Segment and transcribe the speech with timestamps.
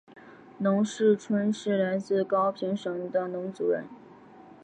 [0.57, 3.85] 农氏春是来自高平省的侬族人。